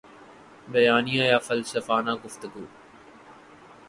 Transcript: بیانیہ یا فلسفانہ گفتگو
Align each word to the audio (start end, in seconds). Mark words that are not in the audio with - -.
بیانیہ 0.67 1.23
یا 1.23 1.39
فلسفانہ 1.39 2.13
گفتگو 2.25 2.65